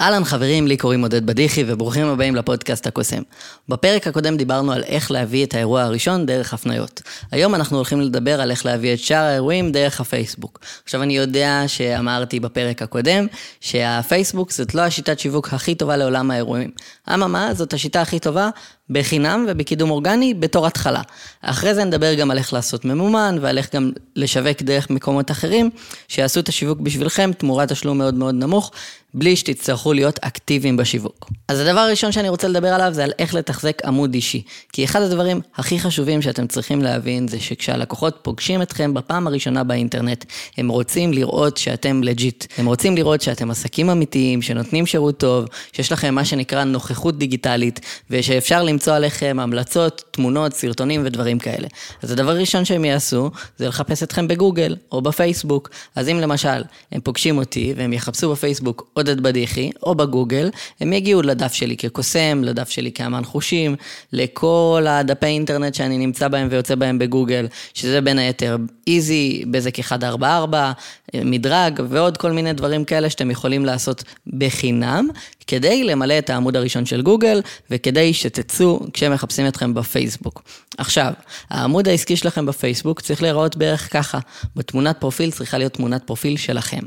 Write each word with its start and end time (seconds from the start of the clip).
אהלן 0.00 0.24
חברים, 0.24 0.66
לי 0.66 0.76
קוראים 0.76 1.02
עודד 1.02 1.26
בדיחי 1.26 1.64
וברוכים 1.66 2.06
הבאים 2.06 2.36
לפודקאסט 2.36 2.86
הקוסם. 2.86 3.22
בפרק 3.68 4.06
הקודם 4.06 4.36
דיברנו 4.36 4.72
על 4.72 4.82
איך 4.82 5.10
להביא 5.10 5.46
את 5.46 5.54
האירוע 5.54 5.82
הראשון 5.82 6.26
דרך 6.26 6.54
הפניות. 6.54 7.02
היום 7.30 7.54
אנחנו 7.54 7.76
הולכים 7.76 8.00
לדבר 8.00 8.40
על 8.40 8.50
איך 8.50 8.66
להביא 8.66 8.94
את 8.94 8.98
שאר 8.98 9.22
האירועים 9.22 9.72
דרך 9.72 10.00
הפייסבוק. 10.00 10.60
עכשיו 10.84 11.02
אני 11.02 11.16
יודע 11.16 11.62
שאמרתי 11.66 12.40
בפרק 12.40 12.82
הקודם 12.82 13.26
שהפייסבוק 13.60 14.52
זאת 14.52 14.74
לא 14.74 14.82
השיטת 14.82 15.18
שיווק 15.18 15.52
הכי 15.52 15.74
טובה 15.74 15.96
לעולם 15.96 16.30
האירועים. 16.30 16.70
אממה, 17.14 17.54
זאת 17.54 17.72
השיטה 17.72 18.00
הכי 18.00 18.18
טובה 18.18 18.50
בחינם 18.90 19.46
ובקידום 19.48 19.90
אורגני 19.90 20.34
בתור 20.34 20.66
התחלה. 20.66 21.02
אחרי 21.42 21.74
זה 21.74 21.84
נדבר 21.84 22.14
גם 22.14 22.30
על 22.30 22.38
איך 22.38 22.52
לעשות 22.52 22.84
ממומן 22.84 23.38
ועל 23.40 23.58
איך 23.58 23.74
גם 23.74 23.92
לשווק 24.16 24.62
דרך 24.62 24.90
מקומות 24.90 25.30
אחרים 25.30 25.70
שיעשו 26.08 26.40
את 26.40 26.48
השיווק 26.48 26.80
בשבילכם 26.80 27.30
תמורת 27.38 27.72
תשלום 27.72 27.98
מאוד 27.98 28.14
מאוד 28.14 28.34
נמוך. 28.34 28.70
בלי 29.14 29.36
שתצטרכו 29.36 29.92
להיות 29.92 30.18
אקטיביים 30.22 30.76
בשיווק. 30.76 31.30
אז 31.48 31.60
הדבר 31.60 31.80
הראשון 31.80 32.12
שאני 32.12 32.28
רוצה 32.28 32.48
לדבר 32.48 32.68
עליו 32.68 32.94
זה 32.94 33.04
על 33.04 33.12
איך 33.18 33.34
לתחזק 33.34 33.84
עמוד 33.84 34.14
אישי. 34.14 34.42
כי 34.72 34.84
אחד 34.84 35.02
הדברים 35.02 35.40
הכי 35.56 35.80
חשובים 35.80 36.22
שאתם 36.22 36.46
צריכים 36.46 36.82
להבין 36.82 37.28
זה 37.28 37.40
שכשהלקוחות 37.40 38.18
פוגשים 38.22 38.62
אתכם 38.62 38.94
בפעם 38.94 39.26
הראשונה 39.26 39.64
באינטרנט, 39.64 40.24
הם 40.56 40.68
רוצים 40.68 41.12
לראות 41.12 41.56
שאתם 41.56 42.02
לג'יט. 42.02 42.44
הם 42.58 42.66
רוצים 42.66 42.96
לראות 42.96 43.22
שאתם 43.22 43.50
עסקים 43.50 43.90
אמיתיים, 43.90 44.42
שנותנים 44.42 44.86
שירות 44.86 45.18
טוב, 45.18 45.44
שיש 45.72 45.92
לכם 45.92 46.14
מה 46.14 46.24
שנקרא 46.24 46.64
נוכחות 46.64 47.18
דיגיטלית, 47.18 47.80
ושאפשר 48.10 48.62
למצוא 48.78 48.94
עליכם 48.94 49.36
המלצות, 49.40 50.04
תמונות, 50.10 50.52
סרטונים 50.52 51.02
ודברים 51.04 51.38
כאלה. 51.38 51.68
אז 52.02 52.12
הדבר 52.12 52.30
הראשון 52.30 52.64
שהם 52.64 52.84
יעשו, 52.84 53.30
זה 53.56 53.68
לחפש 53.68 54.02
אתכם 54.02 54.28
בגוגל 54.28 54.76
או 54.92 55.02
בפייסבוק. 55.02 55.70
אז 55.96 56.08
אם 56.08 56.20
למשל, 56.20 56.62
הם 56.92 57.00
פוגשים 57.00 57.38
אותי 57.38 57.74
והם 57.76 57.92
יחפשו 57.92 58.32
בפייסבוק 58.32 58.90
עודד 58.92 59.20
בדיחי, 59.20 59.70
או 59.82 59.94
בגוגל, 59.94 60.50
הם 60.80 60.92
יגיעו 60.92 61.22
לדף 61.22 61.52
שלי 61.52 61.76
כקוסם, 61.76 62.44
לדף 62.44 62.68
שלי 62.68 62.92
כאמן 62.92 63.24
חושים, 63.24 63.76
לכל 64.12 64.86
הדפי 64.88 65.26
אינטרנט 65.26 65.74
שאני 65.74 65.98
נמצא 65.98 66.28
בהם 66.28 66.48
ויוצא 66.50 66.74
בהם 66.74 66.98
בגוגל, 66.98 67.46
שזה 67.74 68.00
בין 68.00 68.18
היתר 68.18 68.56
איזי, 68.86 69.44
בזק 69.50 69.78
144, 69.78 70.72
מדרג 71.14 71.80
ועוד 71.88 72.16
כל 72.16 72.32
מיני 72.32 72.52
דברים 72.52 72.84
כאלה 72.84 73.10
שאתם 73.10 73.30
יכולים 73.30 73.64
לעשות 73.64 74.04
בחינם, 74.26 75.08
כדי 75.46 75.84
למלא 75.84 76.18
את 76.18 76.30
העמוד 76.30 76.56
הראשון 76.56 76.86
של 76.86 77.02
גוגל, 77.02 77.40
וכדי 77.70 78.14
שתצאו 78.14 78.80
כשהם 78.92 79.12
מחפשים 79.12 79.48
אתכם 79.48 79.74
בפייסבוק. 79.74 80.42
עכשיו, 80.78 81.12
העמוד 81.50 81.88
העסקי 81.88 82.16
שלכם 82.16 82.46
בפייסבוק 82.46 83.00
צריך 83.00 83.22
להיראות 83.22 83.56
בערך 83.56 83.92
ככה. 83.92 84.18
בתמונת 84.56 84.96
פרופיל 85.00 85.30
צריכה 85.30 85.58
להיות 85.58 85.72
תמונת 85.72 86.02
פרופיל 86.04 86.36
שלכם. 86.36 86.80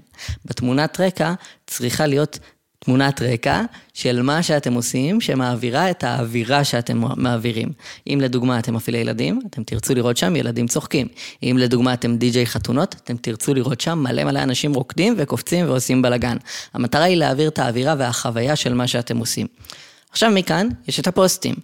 בתמונת 0.46 1.00
רקע 1.00 1.34
צריכה 1.68 2.06
להיות 2.06 2.40
תמונת 2.86 3.22
רקע 3.22 3.62
של 3.94 4.22
מה 4.22 4.44
שאתם 4.44 4.74
עושים, 4.74 5.22
שמעבירה 5.22 5.92
את 5.92 6.04
האווירה 6.04 6.64
שאתם 6.64 7.02
מעבירים. 7.18 7.70
אם 8.08 8.20
לדוגמה 8.22 8.60
אתם 8.60 8.74
מפעילי 8.74 8.98
ילדים, 8.98 9.42
אתם 9.50 9.64
תרצו 9.64 9.96
לראות 9.96 10.18
שם 10.18 10.36
ילדים 10.36 10.68
צוחקים. 10.68 11.08
אם 11.44 11.56
לדוגמה 11.60 11.94
אתם 11.94 12.18
די-ג'יי 12.18 12.46
חתונות, 12.46 12.96
אתם 13.04 13.18
תרצו 13.18 13.54
לראות 13.54 13.82
שם 13.82 14.00
מלא 14.00 14.24
מלא 14.24 14.44
אנשים 14.44 14.74
רוקדים 14.74 15.16
וקופצים 15.18 15.66
ועושים 15.66 16.02
בלאגן. 16.02 16.38
המטרה 16.74 17.04
היא 17.04 17.18
להעביר 17.18 17.48
את 17.48 17.60
האווירה 17.60 17.96
והחוויה 17.98 18.56
של 18.56 18.74
מה 18.74 18.88
שאתם 18.88 19.18
עושים. 19.18 19.48
עכשיו 20.12 20.32
מכאן 20.32 20.68
יש 20.88 21.00
את 21.00 21.08
הפוסטים. 21.08 21.56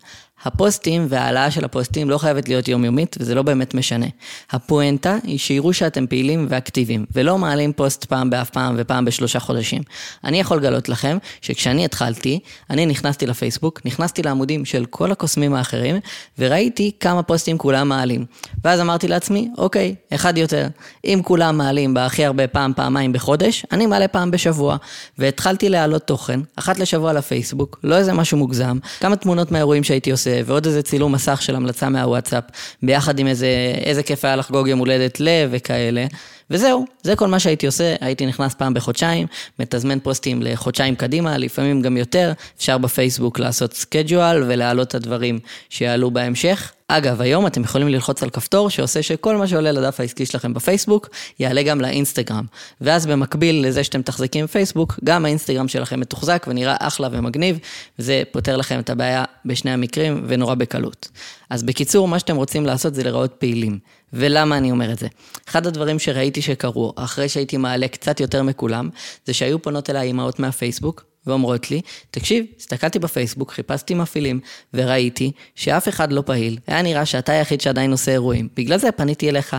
הפוסטים 0.43 1.05
וההעלאה 1.09 1.51
של 1.51 1.65
הפוסטים 1.65 2.09
לא 2.09 2.17
חייבת 2.17 2.47
להיות 2.49 2.67
יומיומית, 2.67 3.15
וזה 3.19 3.35
לא 3.35 3.41
באמת 3.41 3.73
משנה. 3.73 4.05
הפואנטה 4.51 5.17
היא 5.23 5.37
שיראו 5.39 5.73
שאתם 5.73 6.07
פעילים 6.07 6.45
ואקטיביים, 6.49 7.05
ולא 7.11 7.37
מעלים 7.37 7.73
פוסט 7.73 8.05
פעם 8.05 8.29
באף 8.29 8.49
פעם 8.49 8.75
ופעם 8.77 9.05
בשלושה 9.05 9.39
חודשים. 9.39 9.81
אני 10.23 10.39
יכול 10.39 10.57
לגלות 10.57 10.89
לכם 10.89 11.17
שכשאני 11.41 11.85
התחלתי, 11.85 12.39
אני 12.69 12.85
נכנסתי 12.85 13.25
לפייסבוק, 13.25 13.81
נכנסתי 13.85 14.23
לעמודים 14.23 14.65
של 14.65 14.85
כל 14.85 15.11
הקוסמים 15.11 15.53
האחרים, 15.53 15.99
וראיתי 16.39 16.91
כמה 16.99 17.23
פוסטים 17.23 17.57
כולם 17.57 17.89
מעלים. 17.89 18.25
ואז 18.63 18.81
אמרתי 18.81 19.07
לעצמי, 19.07 19.49
אוקיי, 19.57 19.95
אחד 20.13 20.37
יותר. 20.37 20.67
אם 21.05 21.21
כולם 21.23 21.57
מעלים 21.57 21.93
בהכי 21.93 22.25
הרבה 22.25 22.47
פעם, 22.47 22.73
פעמיים 22.75 23.13
בחודש, 23.13 23.65
אני 23.71 23.85
מעלה 23.85 24.07
פעם 24.07 24.31
בשבוע. 24.31 24.77
והתחלתי 25.17 25.69
להעלות 25.69 26.07
תוכן, 26.07 26.39
אחת 26.55 26.79
לשבוע 26.79 27.13
לפייסבוק, 27.13 27.79
לא 27.83 27.97
איזה 27.97 28.13
משהו 28.13 28.37
מוגזם, 28.37 28.77
כמה 28.99 29.15
תמונות 29.15 29.51
מהאירועים 29.51 29.83
שהייתי 29.83 30.11
עושה. 30.11 30.36
ועוד 30.45 30.65
איזה 30.65 30.81
צילום 30.81 31.11
מסך 31.11 31.41
של 31.41 31.55
המלצה 31.55 31.89
מהוואטסאפ, 31.89 32.43
ביחד 32.83 33.19
עם 33.19 33.27
איזה, 33.27 33.47
איזה 33.83 34.03
כיף 34.03 34.25
היה 34.25 34.35
לחגוג 34.35 34.67
יום 34.67 34.79
הולדת 34.79 35.19
לב 35.19 35.49
וכאלה. 35.51 36.05
וזהו, 36.49 36.85
זה 37.03 37.15
כל 37.15 37.27
מה 37.27 37.39
שהייתי 37.39 37.65
עושה, 37.65 37.95
הייתי 38.01 38.25
נכנס 38.25 38.53
פעם 38.53 38.73
בחודשיים, 38.73 39.27
מתזמן 39.59 39.99
פוסטים 39.99 40.41
לחודשיים 40.41 40.95
קדימה, 40.95 41.37
לפעמים 41.37 41.81
גם 41.81 41.97
יותר, 41.97 42.33
אפשר 42.57 42.77
בפייסבוק 42.77 43.39
לעשות 43.39 43.73
schedule 43.73 44.43
ולהעלות 44.47 44.87
את 44.87 44.95
הדברים 44.95 45.39
שיעלו 45.69 46.11
בהמשך. 46.11 46.71
אגב, 46.89 47.21
היום 47.21 47.47
אתם 47.47 47.61
יכולים 47.61 47.87
ללחוץ 47.87 48.23
על 48.23 48.29
כפתור 48.29 48.69
שעושה 48.69 49.03
שכל 49.03 49.37
מה 49.37 49.47
שעולה 49.47 49.71
לדף 49.71 49.99
העסקי 49.99 50.25
שלכם 50.25 50.53
בפייסבוק, 50.53 51.09
יעלה 51.39 51.63
גם 51.63 51.81
לאינסטגרם. 51.81 52.45
ואז 52.81 53.05
במקביל 53.05 53.67
לזה 53.67 53.83
שאתם 53.83 53.99
מתחזקים 53.99 54.47
פייסבוק, 54.47 54.99
גם 55.03 55.25
האינסטגרם 55.25 55.67
שלכם 55.67 55.99
מתוחזק 55.99 56.45
ונראה 56.49 56.75
אחלה 56.79 57.07
ומגניב, 57.11 57.59
וזה 57.99 58.23
פותר 58.31 58.57
לכם 58.57 58.79
את 58.79 58.89
הבעיה 58.89 59.23
בשני 59.45 59.71
המקרים 59.71 60.23
ונורא 60.27 60.55
בקלות. 60.55 61.09
אז 61.49 61.63
בקיצור, 61.63 62.07
מה 62.07 62.19
שאתם 62.19 62.35
רוצים 62.35 62.65
לעשות 62.65 62.95
זה 62.95 63.03
לראות 63.03 63.33
פעילים. 63.33 63.79
ולמה 64.13 64.57
אני 64.57 64.71
אומר 64.71 64.91
את 64.91 64.99
זה? 64.99 65.07
אחד 65.49 65.67
הדברים 65.67 65.99
שראיתי 65.99 66.41
שקרו, 66.41 66.93
אחרי 66.95 67.29
שהייתי 67.29 67.57
מעלה 67.57 67.87
קצת 67.87 68.19
יותר 68.19 68.43
מכולם, 68.43 68.89
זה 69.25 69.33
שהיו 69.33 69.61
פונות 69.61 69.89
אליי 69.89 70.07
אימהות 70.07 70.39
מהפייסבוק, 70.39 71.03
ואומרות 71.27 71.71
לי, 71.71 71.81
תקשיב, 72.11 72.45
הסתכלתי 72.59 72.99
בפייסבוק, 72.99 73.51
חיפשתי 73.51 73.93
מפעילים, 73.93 74.39
וראיתי 74.73 75.31
שאף 75.55 75.87
אחד 75.87 76.11
לא 76.11 76.21
פעיל, 76.21 76.57
היה 76.67 76.81
נראה 76.81 77.05
שאתה 77.05 77.31
היחיד 77.31 77.61
שעדיין 77.61 77.91
עושה 77.91 78.11
אירועים. 78.11 78.47
בגלל 78.55 78.77
זה 78.77 78.91
פניתי 78.91 79.29
אליך. 79.29 79.55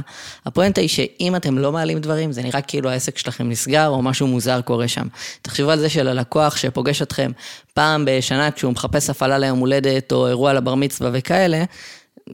הפואנטה 0.47 0.81
היא 0.81 0.89
שאם 0.89 1.37
אתם 1.37 1.59
לא 1.59 1.73
מעלים 1.73 1.99
דברים, 1.99 2.33
זה 2.33 2.43
נראה 2.43 2.61
כאילו 2.61 2.91
העסק 2.91 3.19
שלכם 3.19 3.49
נסגר, 3.49 3.89
או 3.89 4.03
משהו 4.03 4.27
מוזר 4.27 4.61
קורה 4.61 4.89
שם. 4.89 5.07
תחשבו 5.43 5.71
על 5.71 5.79
זה 5.79 5.89
של 5.89 6.09
הלקוח 6.09 6.57
שפוגש 6.57 7.03
אתכם 7.03 7.31
פעם 7.75 8.05
בשנה 8.07 8.51
כשהוא 8.51 8.73
מחפש 8.73 9.11
הפעלה 9.11 9.39
ליום 9.39 9.59
הולדת, 9.59 10.13
או 10.13 10.29
אירוע 10.29 10.53
לבר 10.53 10.75
מצווה 10.75 11.11
וכאלה, 11.13 11.65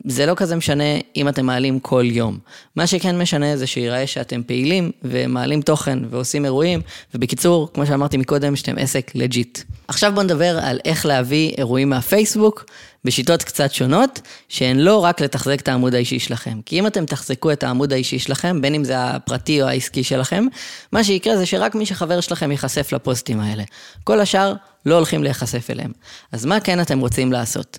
זה 0.05 0.27
לא 0.27 0.35
כזה 0.37 0.57
משנה 0.57 0.85
אם 1.17 1.29
אתם 1.29 1.47
מעלים 1.47 1.81
כל 1.81 2.05
יום. 2.07 2.39
מה 2.77 2.87
שכן 2.87 3.19
משנה 3.19 3.57
זה 3.57 3.67
שיראה 3.67 4.07
שאתם 4.07 4.43
פעילים 4.43 4.91
ומעלים 5.03 5.63
תוכן 5.63 5.99
ועושים 6.11 6.45
אירועים, 6.45 6.81
ובקיצור, 7.15 7.71
כמו 7.75 7.87
שאמרתי 7.87 8.17
מקודם, 8.17 8.57
שאתם 8.57 8.79
עסק 8.79 9.11
לג'יט. 9.15 9.59
עכשיו 9.89 10.13
בואו 10.13 10.25
נדבר 10.25 10.59
על 10.59 10.81
איך 10.85 11.07
להביא 11.07 11.55
אירועים 11.59 11.91
מהפייסבוק 11.91 12.65
בשיטות 13.05 13.43
קצת 13.43 13.73
שונות, 13.73 14.21
שהן 14.49 14.79
לא 14.79 15.05
רק 15.05 15.21
לתחזק 15.21 15.61
את 15.61 15.69
העמוד 15.69 15.95
האישי 15.95 16.19
שלכם. 16.19 16.61
כי 16.67 16.79
אם 16.79 16.87
אתם 16.87 17.07
תחזקו 17.07 17.53
את 17.53 17.63
העמוד 17.63 17.93
האישי 17.93 18.19
שלכם, 18.19 18.61
בין 18.61 18.75
אם 18.75 18.85
זה 18.85 19.05
הפרטי 19.05 19.63
או 19.63 19.69
העסקי 19.69 20.05
שלכם, 20.05 20.47
מה 20.93 21.05
שיקרה 21.05 21.37
זה 21.37 21.47
שרק 21.47 21.75
מי 21.75 21.87
שחבר 21.87 22.21
שלכם 22.21 22.51
ייחשף 22.51 22.93
לפוסטים 22.93 23.41
האלה. 23.41 23.63
כל 24.05 24.21
השאר 24.21 24.55
לא 24.87 24.95
הולכים 24.95 25.23
להיחשף 25.23 25.71
אליהם. 25.71 25.93
אז 26.33 26.45
מה 26.45 26.61
כן 26.61 26.81
אתם 26.81 26.99
רוצים 26.99 27.33
לעשות? 27.33 27.79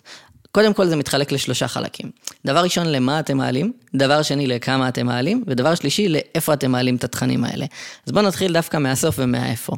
קודם 0.55 0.73
כל 0.73 0.85
זה 0.85 0.95
מתחלק 0.95 1.31
לשלושה 1.31 1.67
חלקים. 1.67 2.11
דבר 2.45 2.59
ראשון, 2.63 2.87
למה 2.87 3.19
אתם 3.19 3.37
מעלים, 3.37 3.73
דבר 3.95 4.21
שני, 4.21 4.47
לכמה 4.47 4.89
אתם 4.89 5.05
מעלים, 5.05 5.43
ודבר 5.47 5.75
שלישי, 5.75 6.09
לאיפה 6.09 6.53
אתם 6.53 6.71
מעלים 6.71 6.95
את 6.95 7.03
התכנים 7.03 7.43
האלה. 7.43 7.65
אז 8.07 8.11
בואו 8.11 8.25
נתחיל 8.25 8.53
דווקא 8.53 8.77
מהסוף 8.77 9.15
ומהאיפה. 9.19 9.73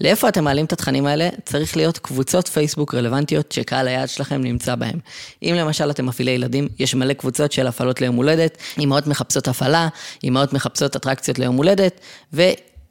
לאיפה 0.00 0.28
אתם 0.28 0.44
מעלים 0.44 0.64
את 0.64 0.72
התכנים 0.72 1.06
האלה, 1.06 1.28
צריך 1.44 1.76
להיות 1.76 1.98
קבוצות 1.98 2.48
פייסבוק 2.48 2.94
רלוונטיות 2.94 3.52
שקהל 3.52 3.88
היעד 3.88 4.08
שלכם 4.08 4.40
נמצא 4.40 4.74
בהם. 4.74 4.98
אם 5.42 5.54
למשל 5.58 5.90
אתם 5.90 6.06
מפעילי 6.06 6.30
ילדים, 6.30 6.68
יש 6.78 6.94
מלא 6.94 7.12
קבוצות 7.12 7.52
של 7.52 7.66
הפעלות 7.66 8.00
ליום 8.00 8.16
הולדת, 8.16 8.58
אמהות 8.78 9.06
מחפשות 9.06 9.48
הפעלה, 9.48 9.88
אמהות 10.24 10.52
מחפשות 10.52 10.96
אטרקציות 10.96 11.38
ליום 11.38 11.56
הולדת, 11.56 12.00
ו... 12.32 12.42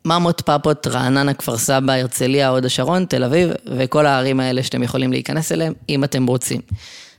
ממות 0.05 0.41
פאפות, 0.41 0.87
רעננה, 0.87 1.33
כפר 1.33 1.57
סבא, 1.57 1.93
הרצליה, 1.93 2.49
הוד 2.49 2.65
השרון, 2.65 3.05
תל 3.05 3.23
אביב, 3.23 3.49
וכל 3.65 4.05
הערים 4.05 4.39
האלה 4.39 4.63
שאתם 4.63 4.83
יכולים 4.83 5.11
להיכנס 5.11 5.51
אליהם, 5.51 5.73
אם 5.89 6.03
אתם 6.03 6.25
רוצים. 6.25 6.61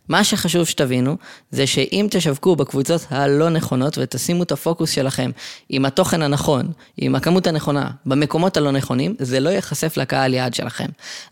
מה 0.08 0.24
שחשוב 0.24 0.64
שתבינו, 0.64 1.16
זה 1.50 1.66
שאם 1.66 2.06
תשווקו 2.10 2.56
בקבוצות 2.56 3.06
הלא 3.10 3.48
נכונות 3.48 3.98
ותשימו 3.98 4.42
את 4.42 4.52
הפוקוס 4.52 4.90
שלכם 4.90 5.30
עם 5.68 5.84
התוכן 5.84 6.22
הנכון, 6.22 6.72
עם 6.96 7.14
הכמות 7.14 7.46
הנכונה, 7.46 7.90
במקומות 8.06 8.56
הלא 8.56 8.70
נכונים, 8.70 9.14
זה 9.18 9.40
לא 9.40 9.50
ייחשף 9.50 9.96
לקהל 9.96 10.34
יעד 10.34 10.54
שלכם. 10.54 10.86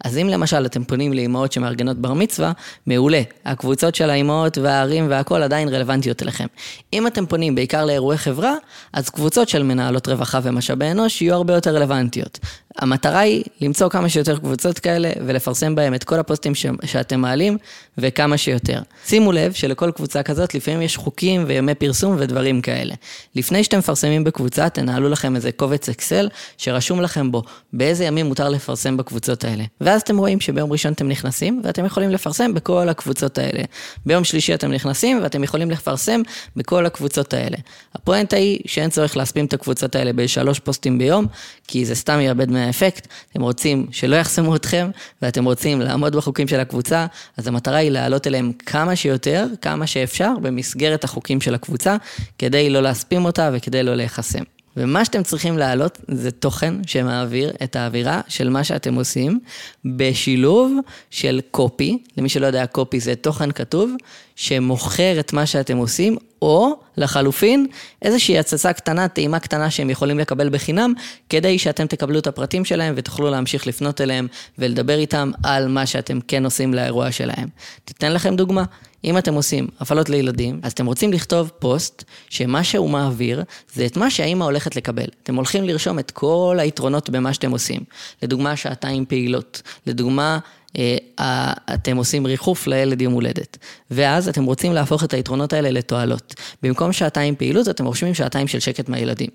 אז 0.04 0.18
אם 0.18 0.28
למשל 0.28 0.66
אתם 0.66 0.84
פונים 0.84 1.12
לאימהות 1.12 1.52
שמארגנות 1.52 1.96
בר 1.96 2.12
מצווה, 2.12 2.52
מעולה. 2.86 3.22
הקבוצות 3.44 3.94
של 3.94 4.10
האימהות 4.10 4.58
והערים 4.58 5.06
והכל 5.10 5.42
עדיין 5.42 5.68
רלוונטיות 5.68 6.22
אליכם. 6.22 6.46
אם 6.92 7.06
אתם 7.06 7.26
פונים 7.26 7.54
בעיקר 7.54 7.84
לאירועי 7.84 8.18
חברה, 8.18 8.54
אז 8.92 9.10
קבוצות 9.10 9.48
של 9.48 9.62
מנהלות 9.62 10.08
רווחה 10.08 10.40
ומשאבי 10.42 10.90
אנוש 10.90 11.22
יהיו 11.22 11.34
הרבה 11.34 11.54
יותר 11.54 11.76
רלוונטיות. 11.76 12.38
המטרה 12.78 13.18
היא 13.18 13.44
למצוא 13.60 13.88
כמה 13.88 14.08
שיותר 14.08 14.38
קבוצות 14.38 14.78
כאלה 14.78 15.10
ולפרסם 15.26 15.74
בהם 15.74 15.94
את 15.94 16.04
כל 16.04 16.18
הפוסטים 16.18 16.54
ש- 16.54 16.66
שאתם 16.84 17.20
מעלים 17.20 17.58
וכמה 18.00 18.36
שיותר. 18.36 18.82
שימו 19.06 19.32
לב 19.32 19.52
שלכל 19.52 19.90
קבוצה 19.90 20.22
כזאת 20.22 20.54
לפעמים 20.54 20.82
יש 20.82 20.96
חוקים 20.96 21.44
וימי 21.46 21.74
פרסום 21.74 22.16
ודברים 22.18 22.60
כאלה. 22.60 22.94
לפני 23.34 23.64
שאתם 23.64 23.78
מפרסמים 23.78 24.24
בקבוצה, 24.24 24.68
תנהלו 24.68 25.08
לכם 25.08 25.36
איזה 25.36 25.52
קובץ 25.52 25.88
אקסל 25.88 26.28
שרשום 26.58 27.00
לכם 27.00 27.32
בו 27.32 27.42
באיזה 27.72 28.04
ימים 28.04 28.26
מותר 28.26 28.48
לפרסם 28.48 28.96
בקבוצות 28.96 29.44
האלה. 29.44 29.64
ואז 29.80 30.00
אתם 30.00 30.18
רואים 30.18 30.40
שביום 30.40 30.72
ראשון 30.72 30.92
אתם 30.92 31.08
נכנסים 31.08 31.60
ואתם 31.64 31.84
יכולים 31.84 32.10
לפרסם 32.10 32.54
בכל 32.54 32.88
הקבוצות 32.88 33.38
האלה. 33.38 33.62
ביום 34.06 34.24
שלישי 34.24 34.54
אתם 34.54 34.72
נכנסים 34.72 35.20
ואתם 35.22 35.44
יכולים 35.44 35.70
לפרסם 35.70 36.22
בכל 36.56 36.86
הקבוצות 36.86 37.34
האלה. 37.34 37.56
הפואנטה 37.94 38.36
היא 38.36 38.58
שאין 38.66 38.90
צורך 38.90 39.16
להספים 39.16 39.44
את 39.44 39.52
הקבוצות 39.52 39.96
האלה 39.96 40.12
בשלוש 40.12 40.58
פוסטים 40.58 40.98
ביום, 40.98 41.26
כי 41.68 41.84
זה 41.84 41.94
סתם 41.94 42.20
יאבד 42.20 42.50
מהאפקט. 42.50 43.06
אתם 43.32 43.42
רוצים 43.42 43.86
שלא 43.92 44.16
יחסמו 44.16 44.56
אתכם 44.56 44.90
ואתם 45.22 45.44
רוצים 45.44 45.80
לעמוד 45.80 46.16
בחוקים 46.16 46.48
של 46.48 46.60
הקבוצה, 46.60 47.06
אז 47.36 47.46
המטרה 47.46 47.76
היא 47.76 47.89
להעלות 47.90 48.26
אליהם 48.26 48.52
כמה 48.52 48.96
שיותר, 48.96 49.46
כמה 49.60 49.86
שאפשר, 49.86 50.32
במסגרת 50.42 51.04
החוקים 51.04 51.40
של 51.40 51.54
הקבוצה, 51.54 51.96
כדי 52.38 52.70
לא 52.70 52.82
להספים 52.82 53.24
אותה 53.24 53.50
וכדי 53.52 53.82
לא 53.82 53.94
להיחסם. 53.94 54.42
ומה 54.76 55.04
שאתם 55.04 55.22
צריכים 55.22 55.58
להעלות 55.58 55.98
זה 56.08 56.30
תוכן 56.30 56.74
שמעביר 56.86 57.52
את 57.64 57.76
האווירה 57.76 58.20
של 58.28 58.48
מה 58.48 58.64
שאתם 58.64 58.94
עושים, 58.94 59.40
בשילוב 59.84 60.72
של 61.10 61.40
קופי, 61.50 61.98
למי 62.16 62.28
שלא 62.28 62.46
יודע, 62.46 62.66
קופי 62.66 63.00
זה 63.00 63.14
תוכן 63.14 63.52
כתוב, 63.52 63.90
שמוכר 64.36 65.20
את 65.20 65.32
מה 65.32 65.46
שאתם 65.46 65.76
עושים, 65.76 66.16
או 66.42 66.80
לחלופין, 66.96 67.66
איזושהי 68.02 68.38
הצצה 68.38 68.72
קטנה, 68.72 69.08
טעימה 69.08 69.38
קטנה 69.38 69.70
שהם 69.70 69.90
יכולים 69.90 70.18
לקבל 70.18 70.48
בחינם, 70.48 70.92
כדי 71.28 71.58
שאתם 71.58 71.86
תקבלו 71.86 72.18
את 72.18 72.26
הפרטים 72.26 72.64
שלהם 72.64 72.94
ותוכלו 72.96 73.30
להמשיך 73.30 73.66
לפנות 73.66 74.00
אליהם 74.00 74.26
ולדבר 74.58 74.98
איתם 74.98 75.30
על 75.42 75.68
מה 75.68 75.86
שאתם 75.86 76.18
כן 76.28 76.44
עושים 76.44 76.74
לאירוע 76.74 77.12
שלהם. 77.12 77.48
תיתן 77.84 78.12
לכם 78.12 78.36
דוגמה. 78.36 78.64
אם 79.04 79.18
אתם 79.18 79.34
עושים 79.34 79.68
הפעלות 79.80 80.08
לילדים, 80.08 80.60
אז 80.62 80.72
אתם 80.72 80.86
רוצים 80.86 81.12
לכתוב 81.12 81.50
פוסט 81.58 82.04
שמה 82.28 82.64
שהוא 82.64 82.90
מעביר 82.90 83.42
זה 83.74 83.86
את 83.86 83.96
מה 83.96 84.10
שהאימא 84.10 84.44
הולכת 84.44 84.76
לקבל. 84.76 85.06
אתם 85.22 85.34
הולכים 85.34 85.64
לרשום 85.64 85.98
את 85.98 86.10
כל 86.10 86.56
היתרונות 86.60 87.10
במה 87.10 87.34
שאתם 87.34 87.50
עושים. 87.50 87.80
לדוגמה, 88.22 88.56
שעתיים 88.56 89.06
פעילות. 89.06 89.62
לדוגמה, 89.86 90.38
אה, 90.78 91.52
אתם 91.74 91.96
עושים 91.96 92.26
ריחוף 92.26 92.66
לילד 92.66 93.02
יום 93.02 93.12
הולדת. 93.12 93.58
ואז 93.90 94.28
אתם 94.28 94.44
רוצים 94.44 94.72
להפוך 94.72 95.04
את 95.04 95.14
היתרונות 95.14 95.52
האלה 95.52 95.70
לתועלות. 95.70 96.34
במקום 96.62 96.92
שעתיים 96.92 97.36
פעילות, 97.36 97.68
אתם 97.68 97.84
רושמים 97.84 98.14
שעתיים 98.14 98.48
של 98.48 98.60
שקט 98.60 98.88
מהילדים. 98.88 99.30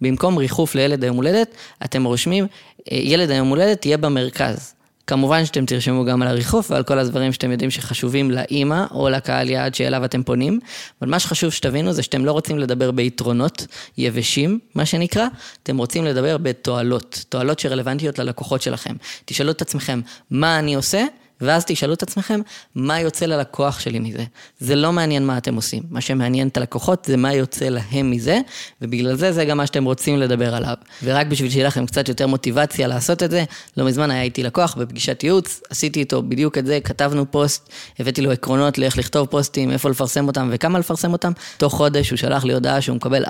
במקום 0.00 0.38
ריחוף 0.38 0.74
לילד 0.74 1.04
היום 1.04 1.16
הולדת, 1.16 1.54
אתם 1.84 2.04
רושמים, 2.04 2.46
אה, 2.92 2.96
ילד 2.96 3.30
היום 3.30 3.48
הולדת 3.48 3.86
יהיה 3.86 3.96
במרכז. 3.96 4.74
כמובן 5.06 5.44
שאתם 5.44 5.66
תרשמו 5.66 6.04
גם 6.04 6.22
על 6.22 6.28
הריחוף 6.28 6.70
ועל 6.70 6.82
כל 6.82 6.98
הדברים 6.98 7.32
שאתם 7.32 7.50
יודעים 7.50 7.70
שחשובים 7.70 8.30
לאימא 8.30 8.84
או 8.90 9.08
לקהל 9.08 9.50
יעד 9.50 9.74
שאליו 9.74 10.04
אתם 10.04 10.22
פונים, 10.22 10.60
אבל 11.00 11.10
מה 11.10 11.18
שחשוב 11.18 11.52
שתבינו 11.52 11.92
זה 11.92 12.02
שאתם 12.02 12.24
לא 12.24 12.32
רוצים 12.32 12.58
לדבר 12.58 12.90
ביתרונות 12.90 13.66
יבשים, 13.98 14.58
מה 14.74 14.86
שנקרא, 14.86 15.26
אתם 15.62 15.76
רוצים 15.76 16.04
לדבר 16.04 16.36
בתועלות, 16.38 17.24
תועלות 17.28 17.58
שרלוונטיות 17.58 18.18
ללקוחות 18.18 18.62
שלכם. 18.62 18.94
תשאלו 19.24 19.50
את 19.50 19.62
עצמכם, 19.62 20.00
מה 20.30 20.58
אני 20.58 20.74
עושה? 20.74 21.04
ואז 21.42 21.64
תשאלו 21.64 21.94
את 21.94 22.02
עצמכם, 22.02 22.40
מה 22.74 23.00
יוצא 23.00 23.26
ללקוח 23.26 23.80
שלי 23.80 23.98
מזה? 23.98 24.24
זה 24.60 24.76
לא 24.76 24.92
מעניין 24.92 25.26
מה 25.26 25.38
אתם 25.38 25.54
עושים. 25.54 25.82
מה 25.90 26.00
שמעניין 26.00 26.48
את 26.48 26.56
הלקוחות 26.56 27.04
זה 27.04 27.16
מה 27.16 27.34
יוצא 27.34 27.64
להם 27.64 28.10
מזה, 28.10 28.40
ובגלל 28.82 29.16
זה 29.16 29.32
זה 29.32 29.44
גם 29.44 29.56
מה 29.56 29.66
שאתם 29.66 29.84
רוצים 29.84 30.18
לדבר 30.18 30.54
עליו. 30.54 30.74
ורק 31.02 31.26
בשביל 31.26 31.50
שיהיה 31.50 31.66
לכם 31.66 31.86
קצת 31.86 32.08
יותר 32.08 32.26
מוטיבציה 32.26 32.86
לעשות 32.86 33.22
את 33.22 33.30
זה, 33.30 33.44
לא 33.76 33.84
מזמן 33.84 34.10
היה 34.10 34.22
איתי 34.22 34.42
לקוח 34.42 34.74
בפגישת 34.74 35.24
ייעוץ, 35.24 35.60
עשיתי 35.70 36.00
איתו 36.00 36.22
בדיוק 36.22 36.58
את 36.58 36.66
זה, 36.66 36.78
כתבנו 36.84 37.30
פוסט, 37.30 37.68
הבאתי 37.98 38.20
לו 38.20 38.30
עקרונות 38.30 38.78
לאיך 38.78 38.98
לכתוב 38.98 39.26
פוסטים, 39.26 39.70
איפה 39.70 39.90
לפרסם 39.90 40.26
אותם 40.26 40.48
וכמה 40.52 40.78
לפרסם 40.78 41.12
אותם. 41.12 41.32
תוך 41.56 41.74
חודש 41.74 42.10
הוא 42.10 42.16
שלח 42.16 42.44
לי 42.44 42.52
הודעה 42.52 42.80
שהוא 42.80 42.96
מקבל 42.96 43.24
4-5 43.24 43.28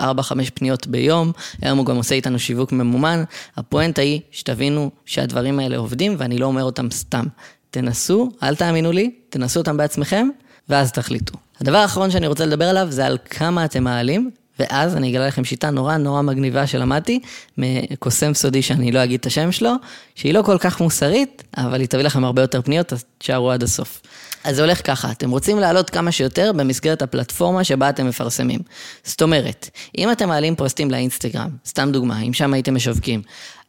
פניות 0.54 0.86
ביום, 0.86 1.32
היום 1.62 1.78
הוא 1.78 1.86
גם 1.86 1.96
עושה 1.96 2.14
איתנו 2.14 2.38
שיווק 2.38 2.72
ממומן. 2.72 3.24
הפואנטה 3.56 4.02
היא 4.02 4.20
שתבינו 4.30 4.90
שהדברים 5.06 5.58
האלה 5.58 5.76
עובדים 5.76 6.14
ואני 6.18 6.38
לא 6.38 6.46
אומר 6.46 6.64
אותם 6.64 6.90
סתם. 6.90 7.24
תנסו, 7.72 8.30
אל 8.42 8.56
תאמינו 8.56 8.92
לי, 8.92 9.10
תנסו 9.28 9.60
אותם 9.60 9.76
בעצמכם, 9.76 10.28
ואז 10.68 10.92
תחליטו. 10.92 11.34
הדבר 11.60 11.76
האחרון 11.78 12.10
שאני 12.10 12.26
רוצה 12.26 12.46
לדבר 12.46 12.68
עליו 12.68 12.86
זה 12.90 13.06
על 13.06 13.18
כמה 13.24 13.64
אתם 13.64 13.84
מעלים, 13.84 14.30
ואז 14.58 14.96
אני 14.96 15.10
אגלה 15.10 15.26
לכם 15.26 15.44
שיטה 15.44 15.70
נורא 15.70 15.96
נורא 15.96 16.22
מגניבה 16.22 16.66
שלמדתי 16.66 17.20
מקוסם 17.58 18.34
סודי 18.34 18.62
שאני 18.62 18.92
לא 18.92 19.04
אגיד 19.04 19.20
את 19.20 19.26
השם 19.26 19.52
שלו, 19.52 19.72
שהיא 20.14 20.34
לא 20.34 20.42
כל 20.42 20.58
כך 20.58 20.80
מוסרית, 20.80 21.42
אבל 21.56 21.80
היא 21.80 21.88
תביא 21.88 22.04
לכם 22.04 22.24
הרבה 22.24 22.42
יותר 22.42 22.62
פניות, 22.62 22.92
אז 22.92 23.04
תשארו 23.18 23.50
עד 23.50 23.62
הסוף. 23.62 24.00
אז 24.44 24.56
זה 24.56 24.62
הולך 24.62 24.86
ככה, 24.86 25.10
אתם 25.10 25.30
רוצים 25.30 25.58
לעלות 25.58 25.90
כמה 25.90 26.12
שיותר 26.12 26.52
במסגרת 26.56 27.02
הפלטפורמה 27.02 27.64
שבה 27.64 27.88
אתם 27.88 28.06
מפרסמים. 28.06 28.60
זאת 29.04 29.22
אומרת, 29.22 29.70
אם 29.98 30.12
אתם 30.12 30.28
מעלים 30.28 30.56
פוסטים 30.56 30.90
לאינסטגרם, 30.90 31.48
סתם 31.66 31.88
דוגמה, 31.92 32.20
אם 32.20 32.32
שם 32.32 32.54
הייתם 32.54 32.74
משווקים, 32.74 33.22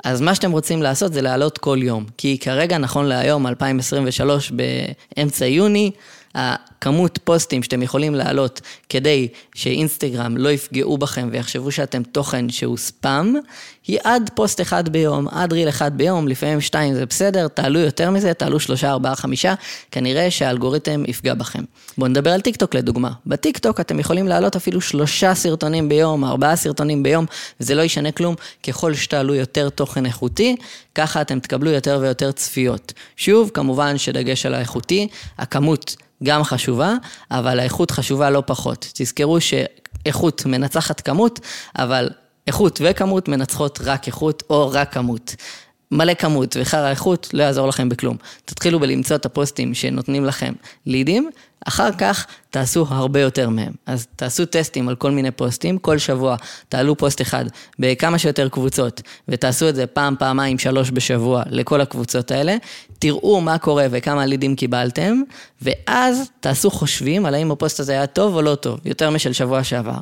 אז 0.03 0.21
מה 0.21 0.35
שאתם 0.35 0.51
רוצים 0.51 0.81
לעשות 0.81 1.13
זה 1.13 1.21
לעלות 1.21 1.57
כל 1.57 1.79
יום. 1.81 2.05
כי 2.17 2.37
כרגע, 2.37 2.77
נכון 2.77 3.05
להיום, 3.05 3.47
2023, 3.47 4.51
באמצע 4.51 5.45
יוני, 5.45 5.91
הכמות 6.35 7.19
פוסטים 7.23 7.63
שאתם 7.63 7.81
יכולים 7.81 8.15
להעלות 8.15 8.61
כדי 8.89 9.27
שאינסטגרם 9.55 10.37
לא 10.37 10.49
יפגעו 10.49 10.97
בכם 10.97 11.29
ויחשבו 11.31 11.71
שאתם 11.71 12.03
תוכן 12.03 12.49
שהוא 12.49 12.77
ספאם, 12.77 13.35
היא 13.87 13.99
עד 14.03 14.29
פוסט 14.35 14.61
אחד 14.61 14.89
ביום, 14.89 15.27
עד 15.27 15.53
reel 15.53 15.69
אחד 15.69 15.97
ביום, 15.97 16.27
לפעמים 16.27 16.61
שתיים 16.61 16.93
זה 16.93 17.05
בסדר, 17.05 17.47
תעלו 17.47 17.79
יותר 17.79 18.11
מזה, 18.11 18.33
תעלו 18.33 18.59
שלושה, 18.59 18.91
ארבעה, 18.91 19.15
חמישה, 19.15 19.53
כנראה 19.91 20.31
שהאלגוריתם 20.31 21.03
יפגע 21.07 21.33
בכם. 21.33 21.63
בואו 21.97 22.09
נדבר 22.09 22.31
על 22.31 22.41
טיקטוק 22.41 22.75
לדוגמה. 22.75 23.11
בטיקטוק 23.25 23.79
אתם 23.79 23.99
יכולים 23.99 24.27
להעלות 24.27 24.55
אפילו 24.55 24.81
שלושה 24.81 25.35
סרטונים 25.35 25.89
ביום, 25.89 26.25
ארבעה 26.25 26.55
סרטונים 26.55 27.03
ביום, 27.03 27.25
וזה 27.59 27.75
לא 27.75 27.81
ישנה 27.81 28.11
כלום, 28.11 28.35
ככל 28.67 28.93
שתעלו 28.93 29.35
יותר 29.35 29.69
תוכן 29.69 30.05
איכותי, 30.05 30.55
ככה 30.95 31.21
אתם 31.21 31.39
תקבלו 31.39 31.71
יותר 31.71 31.97
ויותר 32.01 32.31
צפיות. 32.31 32.93
שוב, 33.17 33.51
כמובן 33.53 33.97
שדגש 33.97 34.45
על 34.45 34.53
האיכותי, 34.53 35.07
הכמות 35.37 35.95
גם 36.23 36.43
חשובה, 36.43 36.93
אבל 37.31 37.59
האיכות 37.59 37.91
חשובה 37.91 38.29
לא 38.29 38.43
פחות. 38.45 38.91
תזכרו 38.93 39.37
שאיכות 39.41 40.45
מנצחת 40.45 41.01
כמות, 41.01 41.39
אבל 41.77 42.09
איכות 42.47 42.81
וכמות 42.83 43.27
מנצחות 43.27 43.79
רק 43.83 44.07
איכות 44.07 44.43
או 44.49 44.69
רק 44.71 44.93
כמות. 44.93 45.35
מלא 45.93 46.13
כמות 46.13 46.57
וחרא 46.59 46.89
איכות 46.89 47.29
לא 47.33 47.43
יעזור 47.43 47.67
לכם 47.67 47.89
בכלום. 47.89 48.17
תתחילו 48.45 48.79
בלמצוא 48.79 49.15
את 49.15 49.25
הפוסטים 49.25 49.73
שנותנים 49.73 50.25
לכם 50.25 50.53
לידים, 50.85 51.29
אחר 51.65 51.89
כך 51.97 52.27
תעשו 52.49 52.85
הרבה 52.89 53.19
יותר 53.19 53.49
מהם. 53.49 53.73
אז 53.85 54.07
תעשו 54.15 54.45
טסטים 54.45 54.89
על 54.89 54.95
כל 54.95 55.11
מיני 55.11 55.31
פוסטים, 55.31 55.77
כל 55.77 55.97
שבוע 55.97 56.35
תעלו 56.69 56.97
פוסט 56.97 57.21
אחד 57.21 57.45
בכמה 57.79 58.17
שיותר 58.19 58.49
קבוצות, 58.49 59.01
ותעשו 59.27 59.69
את 59.69 59.75
זה 59.75 59.87
פעם, 59.87 60.15
פעמיים, 60.19 60.59
שלוש 60.59 60.91
בשבוע 60.91 61.43
לכל 61.49 61.81
הקבוצות 61.81 62.31
האלה, 62.31 62.55
תראו 62.99 63.41
מה 63.41 63.57
קורה 63.57 63.85
וכמה 63.91 64.25
לידים 64.25 64.55
קיבלתם, 64.55 65.21
ואז 65.61 66.31
תעשו 66.39 66.71
חושבים 66.71 67.25
על 67.25 67.35
האם 67.35 67.51
הפוסט 67.51 67.79
הזה 67.79 67.91
היה 67.91 68.07
טוב 68.07 68.35
או 68.35 68.41
לא 68.41 68.55
טוב, 68.55 68.79
יותר 68.85 69.09
משל 69.09 69.33
שבוע 69.33 69.63
שעבר. 69.63 69.97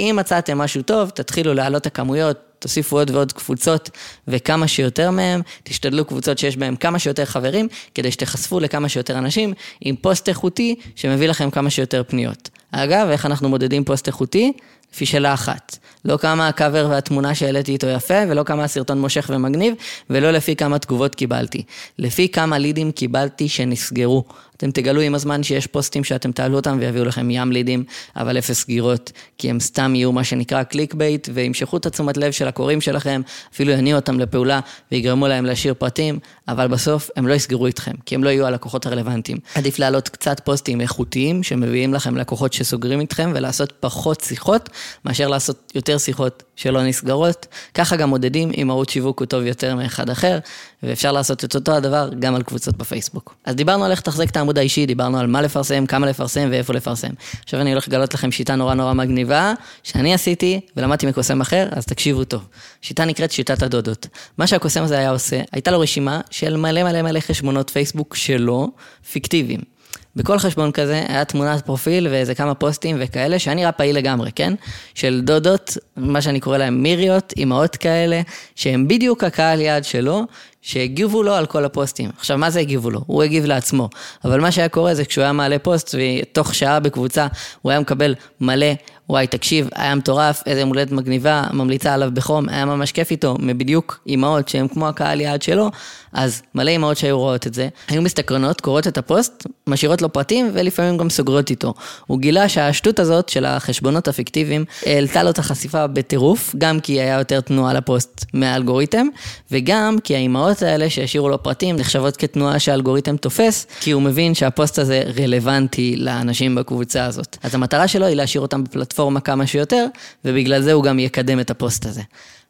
אם 0.00 0.16
מצאתם 0.18 0.58
משהו 0.58 0.82
טוב, 0.82 1.10
תתחילו 1.10 1.54
להעלות 1.54 1.82
את 1.82 1.86
הכמויות, 1.86 2.53
תוסיפו 2.64 2.98
עוד 2.98 3.10
ועוד 3.10 3.32
קבוצות 3.32 3.90
וכמה 4.28 4.68
שיותר 4.68 5.10
מהם, 5.10 5.40
תשתדלו 5.64 6.04
קבוצות 6.04 6.38
שיש 6.38 6.56
בהם 6.56 6.76
כמה 6.76 6.98
שיותר 6.98 7.24
חברים, 7.24 7.68
כדי 7.94 8.10
שתחשפו 8.10 8.60
לכמה 8.60 8.88
שיותר 8.88 9.18
אנשים 9.18 9.52
עם 9.80 9.96
פוסט 9.96 10.28
איכותי 10.28 10.74
שמביא 10.96 11.28
לכם 11.28 11.50
כמה 11.50 11.70
שיותר 11.70 12.02
פניות. 12.08 12.48
אגב, 12.70 13.08
איך 13.10 13.26
אנחנו 13.26 13.48
מודדים 13.48 13.84
פוסט 13.84 14.06
איכותי? 14.06 14.52
לפי 14.94 15.06
שאלה 15.06 15.34
אחת. 15.34 15.78
לא 16.04 16.16
כמה 16.16 16.48
הקאבר 16.48 16.86
והתמונה 16.90 17.34
שהעליתי 17.34 17.72
איתו 17.72 17.86
יפה, 17.86 18.22
ולא 18.28 18.42
כמה 18.42 18.64
הסרטון 18.64 19.00
מושך 19.00 19.30
ומגניב, 19.34 19.74
ולא 20.10 20.30
לפי 20.30 20.56
כמה 20.56 20.78
תגובות 20.78 21.14
קיבלתי. 21.14 21.62
לפי 21.98 22.28
כמה 22.28 22.58
לידים 22.58 22.92
קיבלתי 22.92 23.48
שנסגרו. 23.48 24.24
אתם 24.56 24.70
תגלו 24.70 25.00
עם 25.00 25.14
הזמן 25.14 25.42
שיש 25.42 25.66
פוסטים 25.66 26.04
שאתם 26.04 26.32
תעלו 26.32 26.56
אותם 26.56 26.76
ויביאו 26.80 27.04
לכם 27.04 27.30
ים 27.30 27.52
לידים, 27.52 27.84
אבל 28.16 28.38
אפס 28.38 28.60
סגירות, 28.60 29.12
כי 29.38 29.50
הם 29.50 29.60
סתם 29.60 29.94
יהיו 29.94 30.12
מה 30.12 30.24
שנקרא 30.24 30.62
clickbait, 30.62 31.28
וימשכו 31.34 31.76
את 31.76 31.86
התשומת 31.86 32.16
לב 32.16 32.32
של 32.32 32.48
הקוראים 32.48 32.80
שלכם, 32.80 33.20
אפילו 33.54 33.72
יניעו 33.72 33.98
אותם 33.98 34.20
לפעולה 34.20 34.60
ויגרמו 34.92 35.28
להם 35.28 35.44
להשאיר 35.44 35.74
פרטים, 35.74 36.18
אבל 36.48 36.68
בסוף 36.68 37.10
הם 37.16 37.26
לא 37.26 37.34
יסגרו 37.34 37.66
איתכם, 37.66 37.92
כי 38.06 38.14
הם 38.14 38.24
לא 38.24 38.28
יהיו 38.28 38.46
הלקוחות 38.46 38.86
הרלוונטיים. 38.86 39.38
עדיף 39.54 39.78
להעלות 39.78 40.08
קצת 40.08 40.40
פוסטים 40.44 40.80
איכותיים, 40.80 41.42
שמביאים 41.42 41.94
לכם 41.94 42.16
לקוחות 42.16 42.52
שסוגרים 42.52 43.00
איתכם, 43.00 43.32
ולעשות 43.34 43.72
פחות 43.80 44.20
שיחות, 44.20 44.70
מאשר 45.04 45.28
לעשות 45.28 45.72
יותר 45.74 45.98
שיחות 45.98 46.42
שלא 46.56 46.82
נסגרות. 46.82 47.46
ככה 47.74 47.96
גם 47.96 48.08
מודדים 48.08 48.50
אם 48.60 48.66
מהות 48.66 48.88
שיווק 48.88 49.20
הוא 49.20 49.26
טוב 49.26 49.42
יותר 49.42 49.74
מאחד 49.74 50.10
אחר, 50.10 50.38
ואפשר 50.82 51.12
לעשות 51.12 51.44
את 51.44 51.54
אותו 51.54 51.72
הדבר 51.72 52.10
גם 52.18 52.34
על 52.34 52.42
קבוצות 52.42 52.76
בפייסבוק. 52.76 53.34
אז 53.44 53.54
דיברנו 53.54 53.84
על 53.84 53.90
איך 53.90 54.00
לתחזק 54.00 54.30
את 54.30 54.36
העמוד 54.36 54.58
האישי, 54.58 54.86
דיברנו 54.86 55.18
על 55.18 55.26
מה 55.26 55.42
לפרסם, 55.42 55.86
כמה 55.86 56.06
לפרסם 56.06 56.48
ואיפה 56.50 56.72
לפרסם. 56.72 57.10
עכשיו 57.44 57.60
אני 57.60 57.72
הולך 57.72 57.88
לגלות 57.88 58.14
לכם 58.14 58.32
שיטה 58.32 58.54
נורא 58.54 58.74
נורא 58.74 58.92
מגניבה, 58.92 59.54
שאני 59.82 60.14
עשיתי 60.14 60.60
ולמדתי 60.76 61.06
מקוסם 61.06 61.40
אחר, 61.40 61.68
אז 61.70 61.86
תקשיבו 61.86 62.24
טוב. 62.24 62.48
שיטה 62.82 63.04
נקראת 63.04 63.32
שיטת 63.32 63.62
הדודות. 63.62 64.06
מה 64.38 64.46
שהקוסם 64.46 64.82
הזה 64.82 64.98
היה 64.98 65.10
עושה, 65.10 65.40
הייתה 65.52 65.70
לו 65.70 65.80
רשימה 65.80 66.20
של 66.30 66.56
מלא 66.56 66.82
מלא 66.82 67.02
מלא 67.02 67.20
חשבונות 67.20 67.70
פייסבוק 67.70 68.14
שלו, 68.14 68.70
פיקטיביים. 69.12 69.73
בכל 70.16 70.38
חשבון 70.38 70.72
כזה 70.72 71.04
היה 71.08 71.24
תמונת 71.24 71.64
פרופיל 71.66 72.08
ואיזה 72.08 72.34
כמה 72.34 72.54
פוסטים 72.54 72.96
וכאלה, 73.00 73.38
שהיה 73.38 73.54
נראה 73.54 73.72
פעיל 73.72 73.96
לגמרי, 73.96 74.32
כן? 74.32 74.54
של 74.94 75.20
דודות, 75.24 75.76
מה 75.96 76.22
שאני 76.22 76.40
קורא 76.40 76.58
להן 76.58 76.74
מיריות, 76.74 77.32
אימהות 77.36 77.76
כאלה, 77.76 78.20
שהן 78.54 78.88
בדיוק 78.88 79.24
הקהל 79.24 79.60
יעד 79.60 79.84
שלו, 79.84 80.22
שהגיבו 80.64 81.22
לו 81.22 81.34
על 81.34 81.46
כל 81.46 81.64
הפוסטים. 81.64 82.10
עכשיו, 82.18 82.38
מה 82.38 82.50
זה 82.50 82.60
הגיבו 82.60 82.90
לו? 82.90 83.00
הוא 83.06 83.22
הגיב 83.22 83.44
לעצמו. 83.44 83.88
אבל 84.24 84.40
מה 84.40 84.52
שהיה 84.52 84.68
קורה 84.68 84.94
זה 84.94 85.04
כשהוא 85.04 85.22
היה 85.22 85.32
מעלה 85.32 85.58
פוסט, 85.58 85.94
ותוך 85.94 86.54
שעה 86.54 86.80
בקבוצה 86.80 87.26
הוא 87.62 87.70
היה 87.70 87.80
מקבל 87.80 88.14
מלא 88.40 88.66
וואי, 89.08 89.26
תקשיב, 89.26 89.68
היה 89.74 89.94
מטורף, 89.94 90.42
איזה 90.46 90.60
יום 90.60 90.68
הולדת 90.68 90.92
מגניבה, 90.92 91.44
ממליצה 91.52 91.94
עליו 91.94 92.10
בחום, 92.14 92.48
היה 92.48 92.64
ממש 92.64 92.92
כיף 92.92 93.10
איתו, 93.10 93.36
מבדיוק 93.40 94.00
אימהות 94.06 94.48
שהן 94.48 94.68
כמו 94.68 94.88
הקהל 94.88 95.20
יעד 95.20 95.42
שלו, 95.42 95.70
אז 96.12 96.42
מלא 96.54 96.70
אימהות 96.70 96.96
שהיו 96.96 97.18
רואות 97.18 97.46
את 97.46 97.54
זה, 97.54 97.68
היו 97.88 98.02
מסתקרנות, 98.02 98.60
קוראות 98.60 98.86
את 98.86 98.98
הפוסט, 98.98 99.46
משאירות 99.66 100.02
לו 100.02 100.12
פרטים 100.12 100.50
ולפעמים 100.52 100.96
גם 100.96 101.10
סוגרות 101.10 101.50
איתו. 101.50 101.74
הוא 102.06 102.18
גילה 102.18 102.48
שהשטות 102.48 103.00
הזאת 103.00 103.28
של 103.28 103.44
החשבונות 103.44 104.08
הפיקטיביים 104.08 104.64
העלתה 104.86 105.22
לו 105.22 105.30
את 105.30 105.38
החשיפה 105.38 105.86
בטירוף, 105.86 106.54
גם 106.58 106.80
כי 106.80 107.00
היה 107.00 107.18
יותר 107.18 107.40
תנועה 107.40 107.74
לפוסט 107.74 108.24
מהאלגוריתם, 108.34 109.06
וגם 109.50 109.96
כי 110.04 110.14
האימהות 110.14 110.53
האלה 110.62 110.90
שהשאירו 110.90 111.28
לו 111.28 111.42
פרטים 111.42 111.76
נחשבות 111.76 112.16
כתנועה 112.16 112.58
שהאלגוריתם 112.58 113.16
תופס, 113.16 113.66
כי 113.80 113.90
הוא 113.90 114.02
מבין 114.02 114.34
שהפוסט 114.34 114.78
הזה 114.78 115.02
רלוונטי 115.22 115.96
לאנשים 115.96 116.54
בקבוצה 116.54 117.04
הזאת. 117.04 117.36
אז 117.42 117.54
המטרה 117.54 117.88
שלו 117.88 118.06
היא 118.06 118.16
להשאיר 118.16 118.42
אותם 118.42 118.64
בפלטפורמה. 118.64 119.20
כמה 119.20 119.46
שיותר, 119.46 119.86
ובגלל 120.24 120.62
זה 120.62 120.72
הוא 120.72 120.84
גם 120.84 120.98
יקדם 120.98 121.40
את 121.40 121.50
הפוסט 121.50 121.86
הזה. 121.86 122.02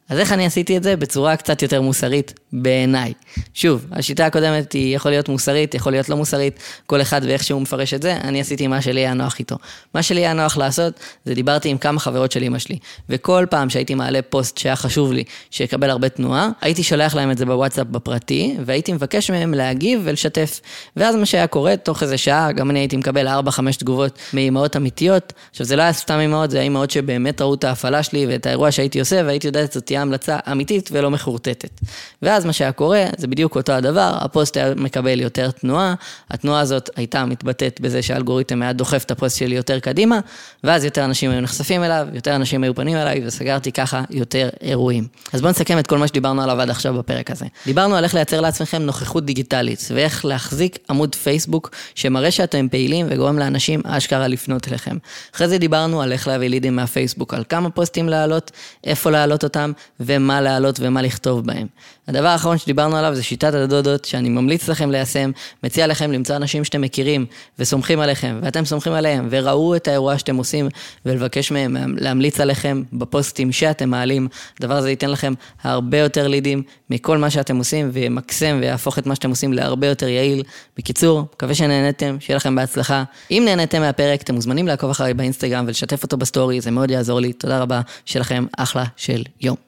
אז 0.09 0.19
איך 0.19 0.31
אני 0.31 0.45
עשיתי 0.45 0.77
את 0.77 0.83
זה? 0.83 0.95
בצורה 0.95 1.35
קצת 1.35 1.61
יותר 1.61 1.81
מוסרית, 1.81 2.33
בעיניי. 2.53 3.13
שוב, 3.53 3.85
השיטה 3.91 4.25
הקודמת 4.25 4.71
היא 4.73 4.95
יכול 4.95 5.11
להיות 5.11 5.29
מוסרית, 5.29 5.75
יכול 5.75 5.91
להיות 5.91 6.09
לא 6.09 6.17
מוסרית, 6.17 6.59
כל 6.85 7.01
אחד 7.01 7.21
ואיך 7.23 7.43
שהוא 7.43 7.61
מפרש 7.61 7.93
את 7.93 8.01
זה, 8.01 8.13
אני 8.13 8.41
עשיתי 8.41 8.67
מה 8.67 8.81
שלי 8.81 9.01
היה 9.01 9.13
נוח 9.13 9.39
איתו. 9.39 9.55
מה 9.93 10.03
שלי 10.03 10.21
היה 10.21 10.33
נוח 10.33 10.57
לעשות, 10.57 10.93
זה 11.25 11.33
דיברתי 11.33 11.69
עם 11.69 11.77
כמה 11.77 11.99
חברות 11.99 12.31
של 12.31 12.43
אמא 12.43 12.59
שלי, 12.59 12.77
וכל 13.09 13.45
פעם 13.49 13.69
שהייתי 13.69 13.95
מעלה 13.95 14.21
פוסט 14.21 14.57
שהיה 14.57 14.75
חשוב 14.75 15.13
לי, 15.13 15.23
שיקבל 15.51 15.89
הרבה 15.89 16.09
תנועה, 16.09 16.49
הייתי 16.61 16.83
שולח 16.83 17.15
להם 17.15 17.31
את 17.31 17.37
זה 17.37 17.45
בוואטסאפ 17.45 17.87
בפרטי, 17.87 18.57
והייתי 18.65 18.93
מבקש 18.93 19.31
מהם 19.31 19.53
להגיב 19.53 20.01
ולשתף. 20.03 20.59
ואז 20.95 21.15
מה 21.15 21.25
שהיה 21.25 21.47
קורה, 21.47 21.77
תוך 21.77 22.03
איזה 22.03 22.17
שעה, 22.17 22.51
גם 22.51 22.69
אני 22.69 22.79
הייתי 22.79 22.97
מקבל 22.97 23.27
4-5 23.27 23.31
תגובות 23.79 24.19
מאימהות 24.33 24.75
אמיתיות. 24.75 25.33
עכשיו, 25.51 25.65
זה 25.65 25.75
לא 25.75 25.81
היה 25.81 25.93
סתם 25.93 26.19
אימהות, 26.19 26.51
זה 26.51 26.57
היה 26.57 26.63
אימהות 26.63 26.91
שבאמת 26.91 27.41
ראו 27.41 27.53
את 27.53 27.63
ההפעלה 27.63 28.03
שלי 28.03 28.25
ואת 28.27 28.45
האירוע 28.45 28.71
שהייתי 28.71 28.99
עושה, 28.99 29.21
והייתי 29.25 29.47
יודעת 29.47 29.71
זאת 29.71 29.91
תהיה 29.95 30.01
המלצה 30.01 30.37
אמיתית 30.51 30.89
ולא 30.91 31.11
מחורטטת. 31.11 31.81
ואז 32.21 32.45
מה 32.45 32.53
שהיה 32.53 32.71
קורה, 32.71 33.05
זה 33.17 33.27
בדיוק 33.27 33.55
אותו 33.55 33.73
הדבר, 33.73 34.17
הפוסט 34.21 34.57
היה 34.57 34.75
מקבל 34.75 35.21
יותר 35.21 35.51
תנועה, 35.51 35.93
התנועה 36.29 36.59
הזאת 36.59 36.89
הייתה 36.95 37.25
מתבטאת 37.25 37.81
בזה 37.81 38.01
שהאלגוריתם 38.01 38.61
היה 38.61 38.73
דוחף 38.73 39.03
את 39.03 39.11
הפוסט 39.11 39.37
שלי 39.37 39.55
יותר 39.55 39.79
קדימה, 39.79 40.19
ואז 40.63 40.83
יותר 40.85 41.05
אנשים 41.05 41.31
היו 41.31 41.41
נחשפים 41.41 41.83
אליו, 41.83 42.07
יותר 42.13 42.35
אנשים 42.35 42.63
היו 42.63 42.75
פנים 42.75 42.97
אליי, 42.97 43.27
וסגרתי 43.27 43.71
ככה 43.71 44.03
יותר 44.09 44.49
אירועים. 44.61 45.07
אז 45.33 45.41
בואו 45.41 45.51
נסכם 45.51 45.79
את 45.79 45.87
כל 45.87 45.97
מה 45.97 46.07
שדיברנו 46.07 46.41
עליו 46.41 46.61
עד 46.61 46.69
עכשיו 46.69 46.93
בפרק 46.93 47.31
הזה. 47.31 47.45
דיברנו 47.65 47.95
על 47.95 48.03
איך 48.03 48.13
לייצר 48.13 48.41
לעצמכם 48.41 48.81
נוכחות 48.81 49.25
דיגיטלית, 49.25 49.87
ואיך 49.93 50.25
להחזיק 50.25 50.77
עמוד 50.89 51.15
פייסבוק 51.15 51.71
שמראה 51.95 52.31
שאתם 52.31 52.67
פעילים 52.69 53.07
וגורם 53.09 53.39
לאנשים 53.39 53.81
אשכרה 53.85 54.27
לפנות 54.27 54.67
אליכם. 54.67 54.97
אחרי 55.35 55.47
זה 55.47 55.57
דיברנו 55.57 56.01
על 56.01 56.11
איך 56.11 56.27
להביא 56.27 56.47
לידים 56.47 56.75
מהפייסבוק, 56.75 57.33
על 57.33 57.43
כמה 57.49 57.69
פוסטים 57.69 58.09
להעלות, 58.09 58.51
איפה 58.83 59.11
להעלות 59.11 59.43
אותם, 59.43 59.71
ומה 59.99 60.41
להעלות 60.41 60.79
ומה 60.79 61.01
לכתוב 61.01 61.45
בהם. 61.45 61.67
הדבר 62.07 62.27
האחרון 62.27 62.57
שדיברנו 62.57 62.97
עליו 62.97 63.15
זה 63.15 63.23
שיטת 63.23 63.53
הדודות, 63.53 64.05
שאני 64.05 64.29
ממליץ 64.29 64.67
לכם 64.67 64.91
ליישם, 64.91 65.31
מציע 65.63 65.87
לכם 65.87 66.11
למצוא 66.11 66.35
אנשים 66.35 66.63
שאתם 66.63 66.81
מכירים 66.81 67.25
וסומכים 67.59 67.99
עליכם, 67.99 68.39
ואתם 68.41 68.65
סומכים 68.65 68.93
עליהם, 68.93 69.27
וראו 69.31 69.75
את 69.75 69.87
האירוע 69.87 70.17
שאתם 70.17 70.35
עושים, 70.35 70.67
ולבקש 71.05 71.51
מהם 71.51 71.95
להמליץ 71.97 72.39
עליכם 72.39 72.83
בפוסטים 72.93 73.51
שאתם 73.51 73.89
מעלים. 73.89 74.27
הדבר 74.59 74.73
הזה 74.73 74.89
ייתן 74.89 75.09
לכם 75.09 75.33
הרבה 75.63 75.97
יותר 75.97 76.27
לידים 76.27 76.63
מכל 76.89 77.17
מה 77.17 77.29
שאתם 77.29 77.57
עושים, 77.57 77.89
וימקסם 77.93 78.57
ויהפוך 78.61 78.99
את 78.99 79.05
מה 79.05 79.15
שאתם 79.15 79.29
עושים 79.29 79.53
להרבה 79.53 79.87
יותר 79.87 80.07
יעיל. 80.07 80.43
בקיצור, 80.77 81.21
מקווה 81.33 81.55
שנהנתם, 81.55 82.17
שיהיה 82.19 82.37
לכם 82.37 82.55
בהצלחה. 82.55 83.03
אם 83.31 83.43
נהנתם 83.45 83.81
מהפרק, 83.81 84.21
אתם 84.21 84.35
מוזמנים 84.35 84.67
לעקוב 84.67 84.89
אחריי 84.89 85.13
באינסטגרם 85.13 85.65
ולשתף 85.67 86.03
אותו 86.03 86.17
בסטורי, 86.17 86.61
זה 86.61 86.71
מאוד 86.71 86.91
יעזור 86.91 87.19
לי. 87.19 87.33
תודה 87.33 87.59
רבה, 87.59 87.81
שיהיה 88.05 88.21
לכם 88.21 88.45
אחלה 88.57 88.83
של 88.95 89.23
יום. 89.41 89.55